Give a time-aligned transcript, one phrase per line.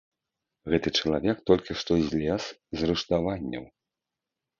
[0.73, 2.43] Гэты чалавек толькі што злез
[2.81, 3.63] з рыштаванняў.